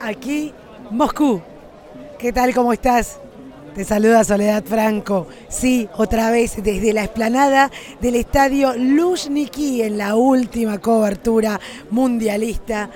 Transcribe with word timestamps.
Aquí, 0.00 0.52
Moscú. 0.90 1.42
¿Qué 2.18 2.32
tal? 2.32 2.54
¿Cómo 2.54 2.72
estás? 2.72 3.18
Te 3.74 3.84
saluda 3.84 4.22
Soledad 4.22 4.64
Franco. 4.64 5.26
Sí, 5.48 5.88
otra 5.96 6.30
vez 6.30 6.62
desde 6.62 6.92
la 6.92 7.04
explanada 7.04 7.70
del 8.00 8.16
estadio 8.16 8.74
Luzhniki 8.76 9.82
en 9.82 9.98
la 9.98 10.14
última 10.14 10.78
cobertura 10.78 11.58
mundialista. 11.90 12.90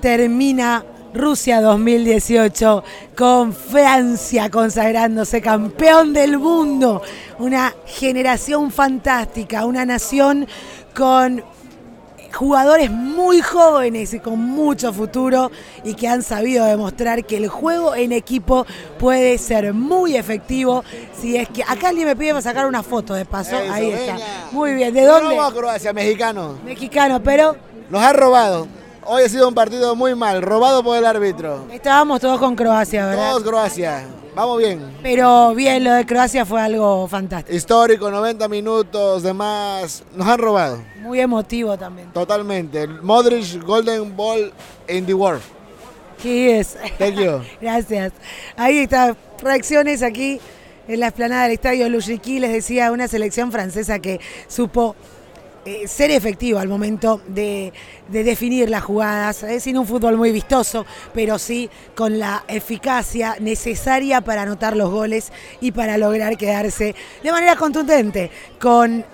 Termina 0.00 0.84
Rusia 1.14 1.60
2018 1.60 2.84
con 3.16 3.52
Francia 3.52 4.50
consagrándose 4.50 5.42
campeón 5.42 6.12
del 6.12 6.38
mundo. 6.38 7.02
Una 7.38 7.74
generación 7.86 8.70
fantástica, 8.70 9.66
una 9.66 9.84
nación 9.84 10.46
con 10.94 11.44
jugadores 12.32 12.90
muy 12.90 13.42
jóvenes 13.42 14.14
y 14.14 14.20
con 14.20 14.38
mucho 14.38 14.92
futuro 14.92 15.50
y 15.84 15.94
que 15.94 16.08
han 16.08 16.22
sabido 16.22 16.64
demostrar 16.64 17.24
que 17.24 17.36
el 17.36 17.48
juego 17.48 17.94
en 17.94 18.12
equipo 18.12 18.66
puede 18.98 19.36
ser 19.36 19.74
muy 19.74 20.16
efectivo. 20.16 20.82
Si 21.20 21.36
es 21.36 21.48
que 21.50 21.62
acá 21.62 21.90
alguien 21.90 22.08
me 22.08 22.16
pide 22.16 22.30
para 22.30 22.42
sacar 22.42 22.66
una 22.66 22.82
foto 22.82 23.12
de 23.12 23.26
paso, 23.26 23.56
ahí 23.70 23.90
está. 23.90 24.16
Muy 24.50 24.74
bien, 24.74 24.94
¿de 24.94 25.04
dónde? 25.04 25.38
a 25.38 25.50
Croacia, 25.50 25.92
mexicano. 25.92 26.58
Mexicano, 26.64 27.22
pero 27.22 27.54
Nos 27.90 28.02
ha 28.02 28.12
robado. 28.14 28.66
Hoy 29.04 29.24
ha 29.24 29.28
sido 29.28 29.48
un 29.48 29.54
partido 29.54 29.96
muy 29.96 30.14
mal, 30.14 30.42
robado 30.42 30.82
por 30.82 30.96
el 30.96 31.04
árbitro. 31.04 31.66
estábamos 31.72 32.20
todos 32.20 32.38
con 32.38 32.54
Croacia, 32.54 33.06
¿verdad? 33.06 33.30
Todos 33.30 33.42
Croacia. 33.42 34.06
Vamos 34.34 34.58
bien. 34.58 34.80
Pero 35.02 35.54
bien, 35.54 35.82
lo 35.82 35.92
de 35.92 36.06
Croacia 36.06 36.46
fue 36.46 36.60
algo 36.60 37.06
fantástico. 37.08 37.54
Histórico, 37.54 38.10
90 38.10 38.48
minutos, 38.48 39.22
demás. 39.22 40.04
Nos 40.14 40.26
han 40.26 40.38
robado. 40.38 40.82
Muy 41.00 41.20
emotivo 41.20 41.76
también. 41.76 42.12
Totalmente. 42.12 42.86
Modric 42.86 43.62
Golden 43.62 44.16
Ball 44.16 44.52
in 44.88 45.04
the 45.04 45.14
world. 45.14 45.42
¿Qué 46.22 46.60
es? 46.60 46.76
Thank 46.98 47.16
you. 47.16 47.40
Gracias. 47.60 48.12
Ahí 48.56 48.78
está, 48.78 49.16
reacciones 49.42 50.02
aquí 50.02 50.40
en 50.86 51.00
la 51.00 51.08
explanada 51.08 51.42
del 51.42 51.52
estadio 51.52 51.88
Luzhniki. 51.88 52.38
Les 52.38 52.52
decía, 52.52 52.92
una 52.92 53.08
selección 53.08 53.50
francesa 53.50 53.98
que 53.98 54.20
supo 54.46 54.94
eh, 55.64 55.86
ser 55.86 56.10
efectiva 56.10 56.60
al 56.60 56.68
momento 56.68 57.20
de, 57.28 57.72
de 58.08 58.24
definir 58.24 58.68
las 58.68 58.82
jugadas, 58.82 59.42
eh, 59.44 59.60
sin 59.60 59.78
un 59.78 59.86
fútbol 59.86 60.16
muy 60.16 60.32
vistoso, 60.32 60.84
pero 61.14 61.38
sí 61.38 61.70
con 61.94 62.18
la 62.18 62.44
eficacia 62.48 63.36
necesaria 63.38 64.20
para 64.22 64.42
anotar 64.42 64.76
los 64.76 64.90
goles 64.90 65.32
y 65.60 65.72
para 65.72 65.98
lograr 65.98 66.36
quedarse 66.36 66.94
de 67.22 67.30
manera 67.30 67.56
contundente 67.56 68.30
con 68.58 69.04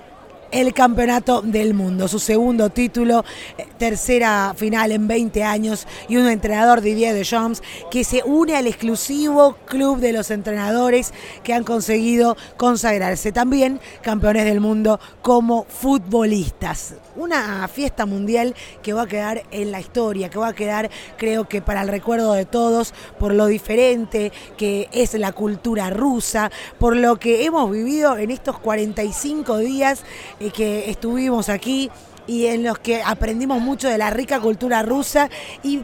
el 0.51 0.73
campeonato 0.73 1.43
del 1.43 1.75
mundo, 1.75 2.09
su 2.09 2.19
segundo 2.19 2.71
título, 2.71 3.25
eh, 3.57 3.67
tercera 3.79 4.55
final 4.57 4.93
en 4.93 5.07
20 5.07 5.45
años 5.45 5.87
y 6.09 6.17
un 6.17 6.27
entrenador 6.29 6.81
Didier 6.81 7.15
Deschamps 7.15 7.63
que 7.91 8.05
se 8.05 8.23
une 8.25 8.57
al 8.57 8.67
exclusivo 8.67 9.57
club 9.67 9.99
de 10.01 10.13
los 10.13 10.31
entrenadores 10.31 11.13
que 11.43 11.53
han 11.53 11.65
conseguido 11.65 12.37
consagrarse 12.57 13.33
también 13.33 13.81
campeones 14.03 14.45
del 14.45 14.61
mundo 14.61 14.99
como 15.23 15.65
futbolistas. 15.65 16.95
Una 17.17 17.69
fiesta 17.69 18.07
mundial 18.07 18.55
que 18.83 18.93
va 18.93 19.03
a 19.03 19.07
quedar 19.07 19.43
en 19.51 19.71
la 19.71 19.81
historia, 19.81 20.31
que 20.31 20.39
va 20.39 20.49
a 20.49 20.55
quedar 20.55 20.91
creo 21.17 21.49
que 21.49 21.61
para 21.61 21.83
el 21.83 21.89
recuerdo 21.89 22.33
de 22.33 22.47
todos 22.47 22.95
por 23.19 23.35
lo 23.35 23.47
diferente 23.47 24.33
que 24.57 24.89
es 24.93 25.15
la 25.15 25.33
cultura 25.33 25.91
rusa, 25.91 26.51
por 26.79 26.97
lo 26.97 27.17
que 27.17 27.45
hemos 27.45 27.71
vivido 27.71 28.17
en 28.17 28.31
estos 28.31 28.59
45 28.59 29.59
días 29.59 30.05
eh, 30.41 30.50
que 30.50 30.91
estuvimos 30.91 31.48
aquí 31.48 31.91
y 32.27 32.47
en 32.47 32.62
los 32.62 32.78
que 32.78 33.03
aprendimos 33.03 33.60
mucho 33.60 33.88
de 33.88 33.99
la 33.99 34.10
rica 34.10 34.38
cultura 34.41 34.82
rusa 34.82 35.31
y 35.62 35.81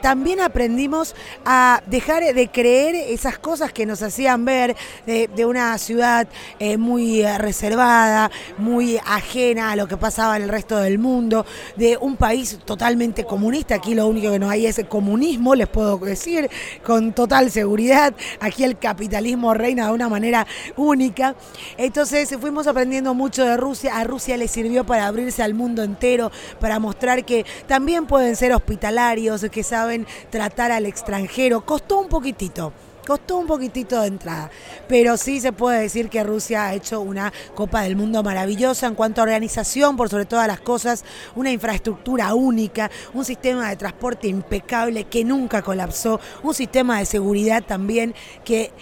también 0.00 0.40
aprendimos 0.40 1.14
a 1.44 1.82
dejar 1.86 2.22
de 2.22 2.48
creer 2.48 2.94
esas 2.94 3.38
cosas 3.38 3.72
que 3.72 3.86
nos 3.86 4.02
hacían 4.02 4.44
ver 4.44 4.76
de, 5.06 5.46
una 5.46 5.76
ciudad 5.78 6.26
eh, 6.58 6.76
muy 6.76 7.22
eh, 7.22 7.38
reservada, 7.38 8.30
muy 8.58 8.98
ajena 9.06 9.70
a 9.70 9.76
lo 9.76 9.86
que 9.86 9.96
pasaba 9.96 10.36
en 10.36 10.42
el 10.42 10.48
resto 10.48 10.76
del 10.78 10.98
mundo, 10.98 11.46
de 11.76 11.96
un 12.00 12.16
país 12.16 12.58
totalmente 12.64 13.24
comunista. 13.24 13.76
Aquí 13.76 13.94
lo 13.94 14.06
único 14.06 14.32
que 14.32 14.38
no 14.38 14.50
hay 14.50 14.66
es 14.66 14.80
comunismo, 14.88 15.54
les 15.54 15.68
puedo 15.68 15.98
decir 15.98 16.50
con 16.84 17.12
total 17.12 17.50
seguridad. 17.50 18.14
Aquí 18.40 18.64
el 18.64 18.78
capitalismo 18.78 19.54
reina 19.54 19.86
de 19.86 19.92
una 19.92 20.08
manera 20.08 20.46
única. 20.76 21.36
Entonces 21.76 22.36
fuimos 22.40 22.66
aprendiendo 22.66 23.14
mucho 23.14 23.44
de 23.44 23.56
Rusia. 23.56 23.96
A 23.96 24.04
Rusia 24.04 24.36
le 24.36 24.48
sirvió 24.48 24.84
para 24.84 25.06
abrirse 25.06 25.42
al 25.42 25.54
mundo 25.54 25.82
entero, 25.82 26.30
para 26.60 26.78
mostrar 26.78 27.24
que 27.24 27.46
también 27.66 28.06
pueden 28.06 28.36
ser 28.36 28.52
hospitalarios, 28.52 29.46
que 29.50 29.62
saben 29.62 29.85
tratar 30.30 30.72
al 30.72 30.86
extranjero. 30.86 31.64
Costó 31.64 31.98
un 31.98 32.08
poquitito. 32.08 32.72
Costó 33.06 33.36
un 33.36 33.46
poquitito 33.46 34.00
de 34.00 34.08
entrada, 34.08 34.50
pero 34.88 35.16
sí 35.16 35.40
se 35.40 35.52
puede 35.52 35.80
decir 35.82 36.08
que 36.08 36.24
Rusia 36.24 36.66
ha 36.66 36.74
hecho 36.74 37.00
una 37.00 37.32
Copa 37.54 37.82
del 37.82 37.94
Mundo 37.94 38.24
maravillosa 38.24 38.88
en 38.88 38.96
cuanto 38.96 39.20
a 39.20 39.24
organización, 39.24 39.96
por 39.96 40.08
sobre 40.08 40.24
todas 40.24 40.48
las 40.48 40.60
cosas, 40.60 41.04
una 41.36 41.52
infraestructura 41.52 42.34
única, 42.34 42.90
un 43.14 43.24
sistema 43.24 43.68
de 43.68 43.76
transporte 43.76 44.26
impecable 44.26 45.04
que 45.04 45.24
nunca 45.24 45.62
colapsó, 45.62 46.18
un 46.42 46.52
sistema 46.52 46.98
de 46.98 47.06
seguridad 47.06 47.62
también 47.62 48.12
que 48.44 48.72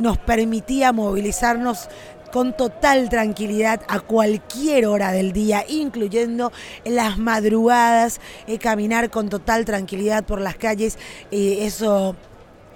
nos 0.00 0.18
permitía 0.18 0.90
movilizarnos 0.92 1.88
con 2.30 2.56
total 2.56 3.08
tranquilidad 3.08 3.80
a 3.88 4.00
cualquier 4.00 4.86
hora 4.86 5.12
del 5.12 5.32
día, 5.32 5.64
incluyendo 5.68 6.52
las 6.84 7.18
madrugadas, 7.18 8.20
eh, 8.46 8.58
caminar 8.58 9.10
con 9.10 9.28
total 9.28 9.64
tranquilidad 9.64 10.24
por 10.24 10.40
las 10.40 10.56
calles, 10.56 10.98
eh, 11.30 11.58
eso 11.62 12.16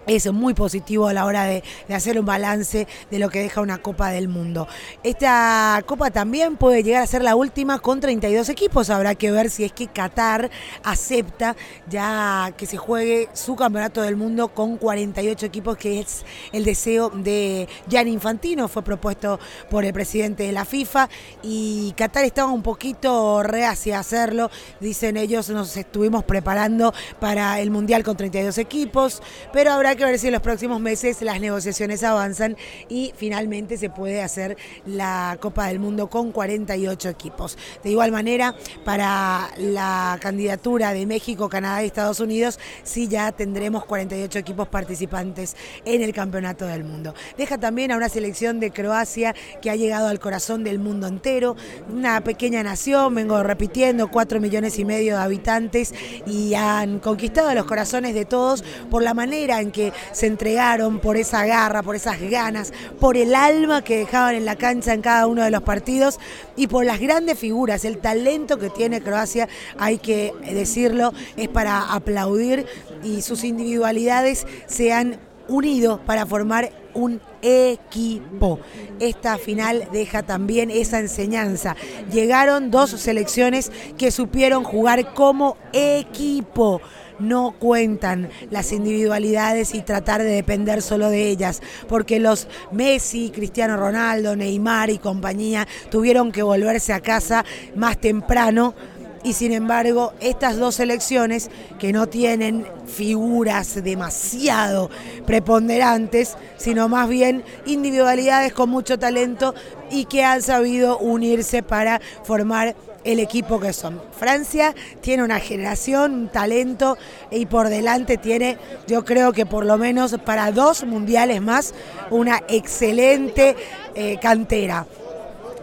es 0.06 0.30
muy 0.32 0.54
positivo 0.54 1.08
a 1.08 1.12
la 1.12 1.24
hora 1.24 1.44
de, 1.44 1.62
de 1.88 1.94
hacer 1.94 2.18
un 2.18 2.26
balance 2.26 2.86
de 3.10 3.18
lo 3.18 3.30
que 3.30 3.40
deja 3.40 3.60
una 3.60 3.78
Copa 3.78 4.10
del 4.10 4.28
Mundo. 4.28 4.68
Esta 5.02 5.82
Copa 5.86 6.10
también 6.10 6.56
puede 6.56 6.82
llegar 6.82 7.02
a 7.02 7.06
ser 7.06 7.22
la 7.22 7.36
última 7.36 7.78
con 7.78 8.00
32 8.00 8.48
equipos. 8.48 8.90
Habrá 8.90 9.14
que 9.14 9.30
ver 9.30 9.50
si 9.50 9.64
es 9.64 9.72
que 9.72 9.88
Qatar 9.88 10.50
acepta 10.82 11.56
ya 11.88 12.52
que 12.56 12.66
se 12.66 12.76
juegue 12.76 13.28
su 13.32 13.56
Campeonato 13.56 14.02
del 14.02 14.16
Mundo 14.16 14.48
con 14.48 14.76
48 14.76 15.46
equipos, 15.46 15.76
que 15.76 16.00
es 16.00 16.24
el 16.52 16.64
deseo 16.64 17.10
de 17.10 17.68
Gianni 17.88 18.12
Infantino, 18.12 18.68
fue 18.68 18.82
propuesto 18.82 19.38
por 19.70 19.84
el 19.84 19.92
presidente 19.92 20.44
de 20.44 20.52
la 20.52 20.64
FIFA 20.64 21.08
y 21.42 21.92
Qatar 21.96 22.24
estaba 22.24 22.50
un 22.50 22.62
poquito 22.62 23.42
reacia 23.42 23.96
a 23.96 24.00
hacerlo. 24.00 24.50
Dicen 24.80 25.16
ellos, 25.16 25.50
nos 25.50 25.76
estuvimos 25.76 26.24
preparando 26.24 26.92
para 27.20 27.60
el 27.60 27.70
Mundial 27.70 28.02
con 28.02 28.16
32 28.16 28.58
equipos, 28.58 29.22
pero 29.52 29.72
habrá 29.72 29.93
que 29.96 30.04
ver 30.04 30.18
si 30.18 30.26
en 30.26 30.32
los 30.32 30.42
próximos 30.42 30.80
meses 30.80 31.20
las 31.22 31.40
negociaciones 31.40 32.02
avanzan 32.02 32.56
y 32.88 33.12
finalmente 33.16 33.76
se 33.76 33.90
puede 33.90 34.22
hacer 34.22 34.56
la 34.86 35.36
Copa 35.40 35.66
del 35.68 35.78
Mundo 35.78 36.08
con 36.08 36.32
48 36.32 37.08
equipos. 37.08 37.56
De 37.82 37.90
igual 37.90 38.12
manera, 38.12 38.54
para 38.84 39.50
la 39.58 40.18
candidatura 40.20 40.92
de 40.92 41.06
México, 41.06 41.48
Canadá 41.48 41.82
y 41.82 41.86
Estados 41.86 42.20
Unidos, 42.20 42.58
sí 42.82 43.08
ya 43.08 43.32
tendremos 43.32 43.84
48 43.84 44.38
equipos 44.38 44.68
participantes 44.68 45.56
en 45.84 46.02
el 46.02 46.12
Campeonato 46.12 46.66
del 46.66 46.84
Mundo. 46.84 47.14
Deja 47.36 47.58
también 47.58 47.92
a 47.92 47.96
una 47.96 48.08
selección 48.08 48.60
de 48.60 48.70
Croacia 48.70 49.34
que 49.60 49.70
ha 49.70 49.76
llegado 49.76 50.08
al 50.08 50.20
corazón 50.20 50.64
del 50.64 50.78
mundo 50.78 51.06
entero, 51.06 51.56
una 51.92 52.22
pequeña 52.22 52.62
nación, 52.62 53.14
vengo 53.14 53.42
repitiendo, 53.42 54.10
4 54.10 54.40
millones 54.40 54.78
y 54.78 54.84
medio 54.84 55.16
de 55.16 55.22
habitantes 55.22 55.94
y 56.26 56.54
han 56.54 56.98
conquistado 56.98 57.54
los 57.54 57.64
corazones 57.64 58.14
de 58.14 58.24
todos 58.24 58.64
por 58.90 59.02
la 59.02 59.14
manera 59.14 59.60
en 59.60 59.70
que 59.70 59.83
se 60.12 60.26
entregaron, 60.26 61.00
por 61.00 61.16
esa 61.16 61.44
garra, 61.44 61.82
por 61.82 61.96
esas 61.96 62.20
ganas, 62.20 62.72
por 63.00 63.16
el 63.16 63.34
alma 63.34 63.82
que 63.82 63.98
dejaban 63.98 64.34
en 64.34 64.44
la 64.44 64.56
cancha 64.56 64.94
en 64.94 65.02
cada 65.02 65.26
uno 65.26 65.42
de 65.42 65.50
los 65.50 65.62
partidos 65.62 66.18
y 66.56 66.66
por 66.66 66.84
las 66.84 67.00
grandes 67.00 67.38
figuras, 67.38 67.84
el 67.84 67.98
talento 67.98 68.58
que 68.58 68.70
tiene 68.70 69.00
Croacia, 69.00 69.48
hay 69.78 69.98
que 69.98 70.32
decirlo, 70.44 71.12
es 71.36 71.48
para 71.48 71.92
aplaudir 71.92 72.66
y 73.02 73.22
sus 73.22 73.44
individualidades 73.44 74.46
se 74.66 74.92
han 74.92 75.18
unido 75.48 76.00
para 76.06 76.26
formar 76.26 76.72
un 76.94 77.20
equipo. 77.42 78.60
Esta 79.00 79.36
final 79.36 79.88
deja 79.92 80.22
también 80.22 80.70
esa 80.70 81.00
enseñanza. 81.00 81.76
Llegaron 82.10 82.70
dos 82.70 82.90
selecciones 82.90 83.70
que 83.98 84.10
supieron 84.10 84.64
jugar 84.64 85.12
como 85.12 85.56
equipo. 85.72 86.80
No 87.18 87.54
cuentan 87.58 88.28
las 88.50 88.72
individualidades 88.72 89.74
y 89.74 89.82
tratar 89.82 90.22
de 90.22 90.30
depender 90.30 90.82
solo 90.82 91.10
de 91.10 91.28
ellas, 91.28 91.62
porque 91.88 92.18
los 92.18 92.48
Messi, 92.72 93.30
Cristiano 93.30 93.76
Ronaldo, 93.76 94.36
Neymar 94.36 94.90
y 94.90 94.98
compañía 94.98 95.66
tuvieron 95.90 96.32
que 96.32 96.42
volverse 96.42 96.92
a 96.92 97.00
casa 97.00 97.44
más 97.76 97.98
temprano 97.98 98.74
y 99.24 99.32
sin 99.32 99.52
embargo 99.52 100.12
estas 100.20 100.56
dos 100.58 100.76
selecciones 100.76 101.50
que 101.80 101.92
no 101.92 102.06
tienen 102.06 102.66
figuras 102.86 103.82
demasiado 103.82 104.90
preponderantes, 105.26 106.36
sino 106.56 106.88
más 106.88 107.08
bien 107.08 107.42
individualidades 107.66 108.52
con 108.52 108.70
mucho 108.70 108.98
talento 108.98 109.54
y 109.90 110.04
que 110.04 110.22
han 110.22 110.42
sabido 110.42 110.98
unirse 110.98 111.62
para 111.62 112.00
formar 112.22 112.76
el 113.04 113.20
equipo 113.20 113.60
que 113.60 113.72
son. 113.72 114.00
Francia 114.18 114.74
tiene 115.00 115.22
una 115.22 115.40
generación, 115.40 116.14
un 116.14 116.28
talento 116.28 116.96
y 117.30 117.46
por 117.46 117.68
delante 117.68 118.16
tiene, 118.16 118.58
yo 118.86 119.04
creo 119.04 119.32
que 119.32 119.46
por 119.46 119.66
lo 119.66 119.76
menos 119.76 120.16
para 120.24 120.52
dos 120.52 120.84
mundiales 120.84 121.42
más, 121.42 121.74
una 122.10 122.42
excelente 122.48 123.56
eh, 123.94 124.18
cantera. 124.20 124.86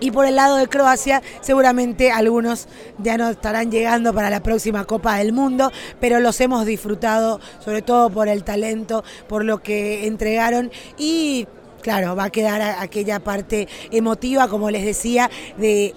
Y 0.01 0.09
por 0.09 0.25
el 0.25 0.35
lado 0.35 0.57
de 0.57 0.67
Croacia, 0.67 1.21
seguramente 1.41 2.11
algunos 2.11 2.67
ya 2.97 3.17
no 3.17 3.29
estarán 3.29 3.71
llegando 3.71 4.13
para 4.13 4.31
la 4.31 4.41
próxima 4.41 4.85
Copa 4.85 5.17
del 5.17 5.31
Mundo, 5.31 5.71
pero 5.99 6.19
los 6.19 6.41
hemos 6.41 6.65
disfrutado, 6.65 7.39
sobre 7.59 7.83
todo 7.83 8.09
por 8.09 8.27
el 8.27 8.43
talento, 8.43 9.03
por 9.29 9.45
lo 9.45 9.61
que 9.61 10.07
entregaron. 10.07 10.71
Y 10.97 11.47
claro, 11.83 12.15
va 12.15 12.25
a 12.25 12.29
quedar 12.31 12.61
aquella 12.79 13.19
parte 13.19 13.67
emotiva, 13.91 14.47
como 14.47 14.71
les 14.71 14.83
decía, 14.83 15.29
de 15.57 15.93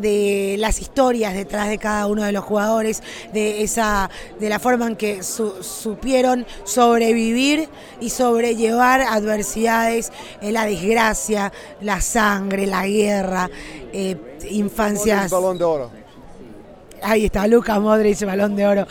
de 0.00 0.56
las 0.58 0.80
historias 0.80 1.34
detrás 1.34 1.68
de 1.68 1.78
cada 1.78 2.06
uno 2.06 2.24
de 2.24 2.32
los 2.32 2.44
jugadores, 2.44 3.02
de 3.32 3.62
esa, 3.62 4.10
de 4.38 4.48
la 4.48 4.58
forma 4.58 4.86
en 4.86 4.96
que 4.96 5.22
supieron 5.22 6.46
sobrevivir 6.64 7.68
y 8.00 8.10
sobrellevar 8.10 9.00
adversidades, 9.02 10.12
eh, 10.40 10.52
la 10.52 10.64
desgracia, 10.64 11.52
la 11.80 12.00
sangre, 12.00 12.66
la 12.66 12.86
guerra, 12.86 13.50
eh, 13.92 14.16
infancias. 14.50 15.30
Balón 15.30 15.58
de 15.58 15.64
oro. 15.64 15.90
Ahí 17.02 17.26
está, 17.26 17.46
Luca 17.46 17.78
Modric, 17.78 18.24
balón 18.24 18.56
de 18.56 18.66
oro. 18.66 18.86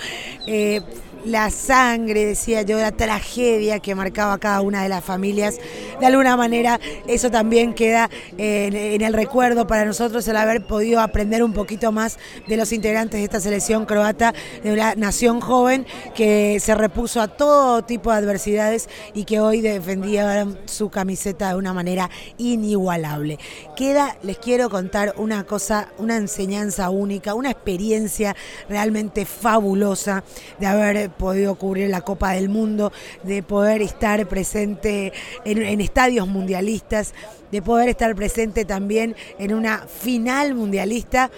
Eh, 1.27 1.38
la 1.38 1.50
sangre, 1.50 2.25
decía 2.25 2.62
yo, 2.62 2.77
la 2.79 2.91
tragedia 2.91 3.79
que 3.79 3.95
marcaba 3.95 4.38
cada 4.38 4.62
una 4.62 4.83
de 4.83 4.89
las 4.89 5.03
familias. 5.03 5.59
De 6.00 6.06
alguna 6.06 6.38
manera 6.38 6.79
eso 7.07 7.29
también 7.29 7.74
queda 7.74 8.09
en, 8.38 9.01
el 9.01 9.13
recuerdo 9.13 9.68
para 9.68 9.85
nosotros 9.85 10.27
el 10.27 10.38
haber 10.38 10.65
podido 10.65 11.00
aprender 11.00 11.44
un 11.44 11.53
poquito 11.53 11.91
más 11.91 12.18
de 12.47 12.57
los 12.57 12.71
integrantes 12.71 13.19
de 13.19 13.24
esta 13.24 13.39
selección 13.39 13.85
croata, 13.85 14.33
de 14.63 14.74
una 14.74 14.95
nación 14.95 15.39
joven 15.41 15.85
que 16.15 16.59
se 16.59 16.75
repuso 16.75 17.21
a 17.21 17.27
todo 17.27 17.83
tipo 17.83 18.12
de 18.12 18.18
adversidades 18.18 18.89
y 19.13 19.25
que 19.25 19.39
hoy 19.39 19.62
defendía 19.62 20.47
su 20.65 20.89
camiseta 20.89 21.50
de 21.50 21.56
una 21.56 21.74
manera 21.74 22.09
inigualable. 22.38 23.38
Queda, 23.75 24.18
les 24.24 24.38
quiero 24.38 24.69
contar 24.69 25.13
una 25.18 25.45
cosa, 25.45 25.89
una 25.97 26.18
enseñanza 26.18 26.89
única, 26.89 27.33
una 27.33 27.51
experiencia 27.51 28.35
realmente 28.69 29.25
fabulosa 29.25 30.24
de 30.59 30.68
haber 30.68 31.09
podido 31.17 31.55
cubrir 31.55 31.89
la 31.89 32.01
Copa 32.01 32.31
del 32.31 32.49
Mundo, 32.49 32.91
de 33.23 33.43
poder 33.43 33.81
estar 33.81 34.27
presente 34.27 35.13
en, 35.45 35.81
estadios 35.81 36.27
mundialistas, 36.27 37.13
de 37.51 37.61
poder 37.61 37.89
estar 37.89 38.15
presente 38.15 38.65
también 38.65 39.15
en 39.39 39.53
una 39.53 39.79
final 39.79 40.55
mundialista. 40.55 41.31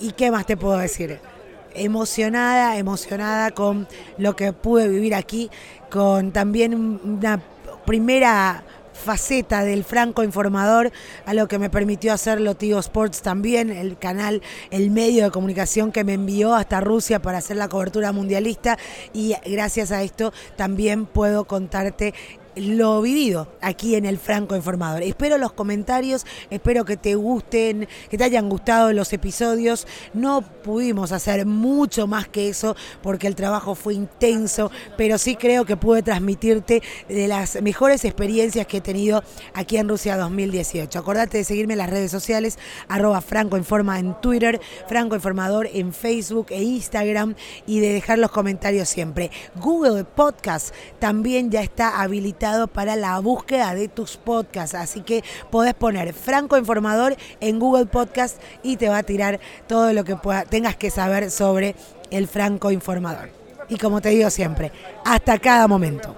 ¿Y 0.00 0.12
qué 0.12 0.30
más 0.30 0.46
te 0.46 0.56
puedo 0.56 0.78
decir? 0.78 1.20
Emocionada, 1.74 2.76
emocionada 2.76 3.50
con 3.52 3.88
lo 4.18 4.36
que 4.36 4.52
pude 4.52 4.88
vivir 4.88 5.14
aquí, 5.14 5.50
con 5.90 6.32
también 6.32 6.74
una 6.74 7.40
primera 7.86 8.64
faceta 9.02 9.64
del 9.64 9.84
franco 9.84 10.22
informador, 10.22 10.92
a 11.26 11.34
lo 11.34 11.48
que 11.48 11.58
me 11.58 11.68
permitió 11.68 12.12
hacer 12.12 12.40
Lotigo 12.40 12.78
Sports 12.78 13.20
también, 13.22 13.70
el 13.70 13.98
canal, 13.98 14.42
el 14.70 14.90
medio 14.90 15.24
de 15.24 15.30
comunicación 15.30 15.92
que 15.92 16.04
me 16.04 16.14
envió 16.14 16.54
hasta 16.54 16.80
Rusia 16.80 17.20
para 17.20 17.38
hacer 17.38 17.56
la 17.56 17.68
cobertura 17.68 18.12
mundialista. 18.12 18.78
Y 19.12 19.34
gracias 19.44 19.92
a 19.92 20.02
esto 20.02 20.32
también 20.56 21.06
puedo 21.06 21.44
contarte 21.44 22.14
lo 22.56 23.00
vivido 23.00 23.48
aquí 23.60 23.94
en 23.94 24.04
el 24.04 24.18
Franco 24.18 24.56
Informador. 24.56 25.02
Espero 25.02 25.38
los 25.38 25.52
comentarios, 25.52 26.26
espero 26.50 26.84
que 26.84 26.96
te 26.96 27.14
gusten, 27.14 27.88
que 28.10 28.18
te 28.18 28.24
hayan 28.24 28.48
gustado 28.48 28.92
los 28.92 29.12
episodios. 29.12 29.86
No 30.12 30.42
pudimos 30.42 31.12
hacer 31.12 31.46
mucho 31.46 32.06
más 32.06 32.28
que 32.28 32.48
eso 32.48 32.76
porque 33.02 33.26
el 33.26 33.34
trabajo 33.34 33.74
fue 33.74 33.94
intenso, 33.94 34.70
pero 34.96 35.18
sí 35.18 35.36
creo 35.36 35.64
que 35.64 35.76
pude 35.76 36.02
transmitirte 36.02 36.82
de 37.08 37.28
las 37.28 37.60
mejores 37.62 38.04
experiencias 38.04 38.66
que 38.66 38.78
he 38.78 38.80
tenido 38.80 39.22
aquí 39.54 39.76
en 39.76 39.88
Rusia 39.88 40.16
2018. 40.16 40.98
Acordate 40.98 41.38
de 41.38 41.44
seguirme 41.44 41.74
en 41.74 41.78
las 41.78 41.90
redes 41.90 42.10
sociales, 42.10 42.58
arroba 42.88 43.20
Franco 43.20 43.56
Informa 43.56 43.98
en 43.98 44.20
Twitter, 44.20 44.60
Franco 44.88 45.14
Informador 45.14 45.68
en 45.72 45.92
Facebook 45.92 46.46
e 46.50 46.62
Instagram 46.62 47.34
y 47.66 47.80
de 47.80 47.92
dejar 47.92 48.18
los 48.18 48.30
comentarios 48.30 48.88
siempre. 48.88 49.30
Google 49.56 50.04
Podcast 50.04 50.74
también 50.98 51.50
ya 51.50 51.62
está 51.62 52.00
habilitado 52.02 52.41
para 52.66 52.96
la 52.96 53.18
búsqueda 53.20 53.74
de 53.74 53.88
tus 53.88 54.16
podcasts. 54.16 54.74
Así 54.74 55.02
que 55.02 55.22
podés 55.50 55.74
poner 55.74 56.12
Franco 56.12 56.58
Informador 56.58 57.16
en 57.40 57.58
Google 57.58 57.86
Podcast 57.86 58.40
y 58.62 58.76
te 58.76 58.88
va 58.88 58.98
a 58.98 59.02
tirar 59.02 59.38
todo 59.68 59.92
lo 59.92 60.04
que 60.04 60.16
tengas 60.48 60.76
que 60.76 60.90
saber 60.90 61.30
sobre 61.30 61.76
el 62.10 62.26
Franco 62.26 62.70
Informador. 62.70 63.30
Y 63.68 63.76
como 63.76 64.00
te 64.00 64.08
digo 64.08 64.28
siempre, 64.30 64.72
hasta 65.04 65.38
cada 65.38 65.68
momento. 65.68 66.14